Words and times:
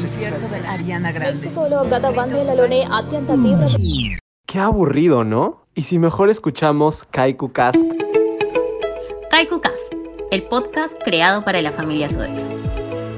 concierto 0.00 0.48
de 0.48 0.66
Ariana 0.66 1.12
Grande. 1.12 1.50
Mm. 3.36 4.16
Qué 4.46 4.58
aburrido, 4.58 5.24
¿no? 5.24 5.66
Y 5.74 5.82
si 5.82 5.98
mejor 5.98 6.30
escuchamos 6.30 7.04
Kaiku 7.10 7.52
Cast. 7.52 7.76
Kaiku 9.30 9.60
Cast, 9.60 9.92
el 10.30 10.44
podcast 10.44 10.94
creado 11.04 11.44
para 11.44 11.60
la 11.60 11.72
familia 11.72 12.08
Sodexo. 12.08 12.48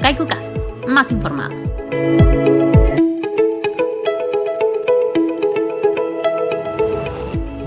Kaiku 0.02 0.26
Cast, 0.26 0.56
más 0.88 1.10
informados. 1.12 1.60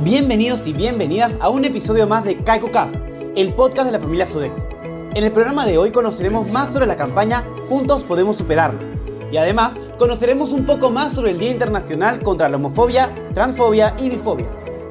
Bienvenidos 0.03 0.67
y 0.67 0.73
bienvenidas 0.73 1.35
a 1.39 1.49
un 1.49 1.65
episodio 1.65 2.05
más 2.05 2.25
de 2.25 2.37
Kaiku 2.43 2.69
Cast, 2.71 2.95
el 3.35 3.53
podcast 3.53 3.87
de 3.87 3.93
la 3.93 3.99
familia 3.99 4.25
Sodexo. 4.25 4.67
En 5.15 5.23
el 5.23 5.31
programa 5.31 5.65
de 5.65 5.77
hoy 5.77 5.91
conoceremos 5.91 6.51
más 6.51 6.71
sobre 6.73 6.85
la 6.85 6.97
campaña 6.97 7.43
Juntos 7.69 8.03
Podemos 8.03 8.37
Superarlo, 8.37 8.94
y 9.35 9.37
además 9.37 9.73
conoceremos 9.99 10.53
un 10.53 10.65
poco 10.65 10.91
más 10.91 11.11
sobre 11.11 11.31
el 11.31 11.39
Día 11.39 11.51
Internacional 11.51 12.23
contra 12.23 12.47
la 12.47 12.55
Homofobia, 12.55 13.13
Transfobia 13.33 13.93
y 13.99 14.09
Bifobia. 14.09 14.47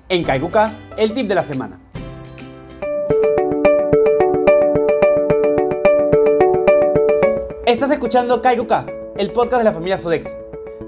En 0.10 0.24
KaikuCast, 0.24 0.78
el 0.96 1.12
tip 1.12 1.28
de 1.28 1.34
la 1.34 1.42
semana. 1.42 1.80
Estás 7.66 7.90
escuchando 7.90 8.44
KaikuCast, 8.44 8.90
el 9.18 9.32
podcast 9.32 9.62
de 9.62 9.64
la 9.64 9.74
familia 9.74 9.98
Sodexo. 9.98 10.38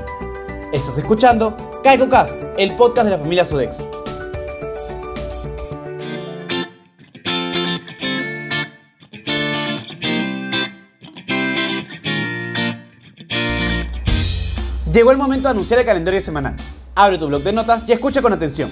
Estás 0.72 0.98
escuchando 0.98 1.54
KaikuCast, 1.84 2.32
el 2.58 2.74
podcast 2.76 3.06
de 3.06 3.12
la 3.12 3.18
familia 3.18 3.46
Sodexo. 3.46 4.01
Llegó 14.92 15.12
el 15.12 15.18
momento 15.18 15.48
de 15.48 15.52
anunciar 15.52 15.80
el 15.80 15.86
calendario 15.86 16.20
semanal. 16.22 16.56
Abre 16.96 17.18
tu 17.18 17.28
blog 17.28 17.44
de 17.44 17.54
notas 17.54 17.84
y 17.88 17.94
escucha 17.94 18.22
con 18.22 18.34
atención. 18.34 18.72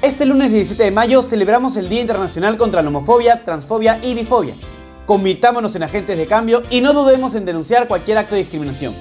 Este 0.00 0.24
lunes 0.24 0.52
17 0.52 0.82
de 0.82 0.90
mayo 0.90 1.22
celebramos 1.22 1.76
el 1.76 1.88
Día 1.88 2.00
Internacional 2.00 2.56
contra 2.56 2.80
la 2.80 2.88
Homofobia, 2.88 3.44
Transfobia 3.44 3.98
y 4.02 4.14
Bifobia. 4.14 4.54
Convirtámonos 5.04 5.76
en 5.76 5.82
agentes 5.82 6.16
de 6.16 6.26
cambio 6.26 6.62
y 6.70 6.80
no 6.80 6.94
dudemos 6.94 7.34
en 7.34 7.44
denunciar 7.44 7.88
cualquier 7.88 8.16
acto 8.16 8.34
de 8.34 8.40
discriminación. 8.40 8.94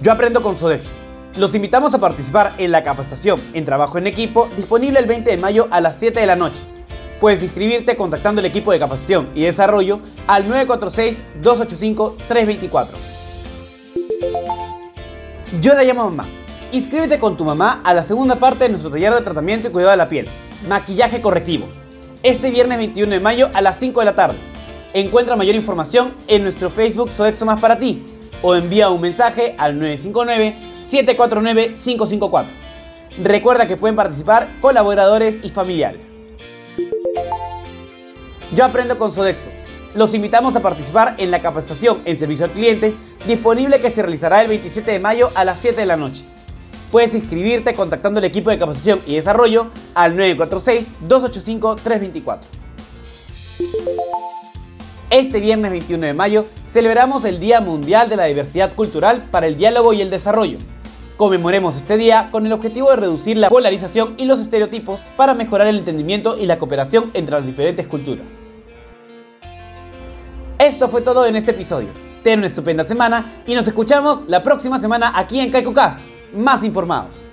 Yo 0.00 0.12
aprendo 0.12 0.42
con 0.42 0.56
Sodexo. 0.56 0.90
Los 1.36 1.54
invitamos 1.54 1.92
a 1.92 1.98
participar 1.98 2.54
en 2.56 2.72
la 2.72 2.82
capacitación 2.82 3.40
en 3.52 3.64
trabajo 3.66 3.98
en 3.98 4.06
equipo 4.06 4.48
disponible 4.56 4.98
el 4.98 5.06
20 5.06 5.30
de 5.30 5.36
mayo 5.36 5.68
a 5.70 5.82
las 5.82 5.96
7 5.98 6.18
de 6.18 6.26
la 6.26 6.36
noche. 6.36 6.71
Puedes 7.22 7.42
inscribirte 7.44 7.96
contactando 7.96 8.40
el 8.40 8.46
equipo 8.46 8.72
de 8.72 8.80
capacitación 8.80 9.28
y 9.36 9.42
desarrollo 9.42 10.00
al 10.26 10.44
946-285-324. 11.44 12.88
Yo 15.60 15.74
la 15.74 15.84
llamo 15.84 16.10
mamá. 16.10 16.24
Inscríbete 16.72 17.20
con 17.20 17.36
tu 17.36 17.44
mamá 17.44 17.80
a 17.84 17.94
la 17.94 18.02
segunda 18.02 18.40
parte 18.40 18.64
de 18.64 18.70
nuestro 18.70 18.90
taller 18.90 19.14
de 19.14 19.20
tratamiento 19.20 19.68
y 19.68 19.70
cuidado 19.70 19.92
de 19.92 19.98
la 19.98 20.08
piel, 20.08 20.28
maquillaje 20.68 21.22
correctivo, 21.22 21.68
este 22.24 22.50
viernes 22.50 22.78
21 22.78 23.12
de 23.12 23.20
mayo 23.20 23.50
a 23.54 23.60
las 23.60 23.78
5 23.78 24.00
de 24.00 24.06
la 24.06 24.16
tarde. 24.16 24.38
Encuentra 24.92 25.36
mayor 25.36 25.54
información 25.54 26.12
en 26.26 26.42
nuestro 26.42 26.70
Facebook 26.70 27.12
Sodexo 27.16 27.46
Más 27.46 27.60
para 27.60 27.78
ti 27.78 28.04
o 28.42 28.56
envía 28.56 28.90
un 28.90 29.00
mensaje 29.00 29.54
al 29.58 29.80
959-749-554. 29.80 32.46
Recuerda 33.22 33.68
que 33.68 33.76
pueden 33.76 33.94
participar 33.94 34.48
colaboradores 34.60 35.38
y 35.44 35.50
familiares. 35.50 36.16
Yo 38.54 38.66
aprendo 38.66 38.98
con 38.98 39.12
Sodexo. 39.12 39.48
Los 39.94 40.12
invitamos 40.12 40.54
a 40.54 40.60
participar 40.60 41.14
en 41.16 41.30
la 41.30 41.40
capacitación 41.40 42.02
en 42.04 42.18
servicio 42.18 42.44
al 42.44 42.52
cliente 42.52 42.94
disponible 43.26 43.80
que 43.80 43.90
se 43.90 44.02
realizará 44.02 44.42
el 44.42 44.48
27 44.48 44.90
de 44.90 45.00
mayo 45.00 45.30
a 45.34 45.44
las 45.44 45.58
7 45.60 45.80
de 45.80 45.86
la 45.86 45.96
noche. 45.96 46.22
Puedes 46.90 47.14
inscribirte 47.14 47.72
contactando 47.72 48.18
al 48.18 48.24
equipo 48.24 48.50
de 48.50 48.58
capacitación 48.58 49.00
y 49.06 49.14
desarrollo 49.14 49.70
al 49.94 50.14
946-285-324. 50.18 52.40
Este 55.08 55.40
viernes 55.40 55.70
21 55.70 56.06
de 56.06 56.12
mayo 56.12 56.44
celebramos 56.70 57.24
el 57.24 57.40
Día 57.40 57.62
Mundial 57.62 58.10
de 58.10 58.16
la 58.16 58.24
Diversidad 58.24 58.74
Cultural 58.74 59.28
para 59.30 59.46
el 59.46 59.56
Diálogo 59.56 59.94
y 59.94 60.02
el 60.02 60.10
Desarrollo. 60.10 60.58
Conmemoremos 61.16 61.76
este 61.76 61.96
día 61.96 62.28
con 62.30 62.44
el 62.44 62.52
objetivo 62.52 62.90
de 62.90 62.96
reducir 62.96 63.38
la 63.38 63.48
polarización 63.48 64.12
y 64.18 64.26
los 64.26 64.40
estereotipos 64.40 65.04
para 65.16 65.32
mejorar 65.32 65.68
el 65.68 65.78
entendimiento 65.78 66.36
y 66.36 66.44
la 66.44 66.58
cooperación 66.58 67.10
entre 67.14 67.36
las 67.36 67.46
diferentes 67.46 67.86
culturas. 67.86 68.26
Esto 70.82 70.90
fue 70.90 71.02
todo 71.02 71.24
en 71.26 71.36
este 71.36 71.52
episodio. 71.52 71.90
Ten 72.24 72.40
una 72.40 72.48
estupenda 72.48 72.84
semana 72.84 73.44
y 73.46 73.54
nos 73.54 73.68
escuchamos 73.68 74.22
la 74.26 74.42
próxima 74.42 74.80
semana 74.80 75.12
aquí 75.14 75.38
en 75.38 75.52
CaikuCast, 75.52 76.00
más 76.34 76.64
informados. 76.64 77.31